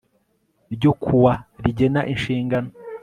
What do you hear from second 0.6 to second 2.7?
ryo kuwa rigena inshingano